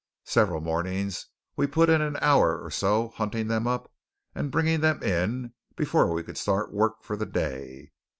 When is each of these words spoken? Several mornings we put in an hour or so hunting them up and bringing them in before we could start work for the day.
Several 0.25 0.61
mornings 0.61 1.27
we 1.55 1.67
put 1.67 1.87
in 1.87 2.01
an 2.01 2.17
hour 2.23 2.59
or 2.59 2.71
so 2.71 3.09
hunting 3.09 3.45
them 3.49 3.67
up 3.67 3.93
and 4.33 4.49
bringing 4.49 4.79
them 4.79 5.03
in 5.03 5.53
before 5.75 6.11
we 6.11 6.23
could 6.23 6.39
start 6.39 6.73
work 6.73 7.03
for 7.03 7.15
the 7.15 7.27
day. 7.27 7.91